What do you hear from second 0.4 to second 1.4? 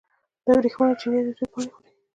د ورېښمو چینجي د